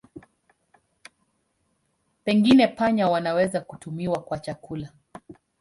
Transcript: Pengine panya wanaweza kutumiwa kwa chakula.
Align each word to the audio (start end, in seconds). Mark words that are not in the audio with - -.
Pengine 2.23 2.67
panya 2.67 3.09
wanaweza 3.09 3.61
kutumiwa 3.61 4.19
kwa 4.23 4.39
chakula. 4.39 4.91